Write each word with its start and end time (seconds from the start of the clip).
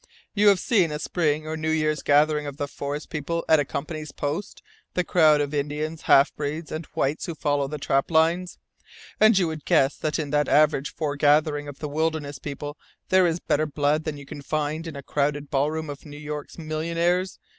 "You 0.33 0.47
have 0.47 0.59
seen 0.59 0.91
a 0.91 0.97
spring 0.97 1.45
or 1.45 1.55
New 1.55 1.69
Year's 1.69 2.01
gathering 2.01 2.47
of 2.47 2.57
the 2.57 2.67
forest 2.67 3.11
people 3.11 3.45
at 3.47 3.59
a 3.59 3.63
Company's 3.63 4.11
post 4.11 4.63
the 4.95 5.03
crowd 5.03 5.41
of 5.41 5.53
Indians, 5.53 6.01
half 6.01 6.35
breeds, 6.35 6.71
and 6.71 6.87
whites 6.95 7.27
who 7.27 7.35
follow 7.35 7.67
the 7.67 7.77
trap 7.77 8.09
lines? 8.09 8.57
And 9.19 9.33
would 9.37 9.37
you 9.37 9.55
guess 9.57 9.95
that 9.97 10.17
in 10.17 10.31
that 10.31 10.49
average 10.49 10.91
foregathering 10.95 11.67
of 11.67 11.77
the 11.77 11.87
wilderness 11.87 12.39
people 12.39 12.79
there 13.09 13.27
is 13.27 13.39
better 13.39 13.67
blood 13.67 14.05
than 14.05 14.17
you 14.17 14.25
could 14.25 14.43
find 14.43 14.87
in 14.87 14.95
a 14.95 15.03
crowded 15.03 15.51
ballroom 15.51 15.87
of 15.87 16.03
New 16.03 16.17
York's 16.17 16.57
millionaires? 16.57 17.37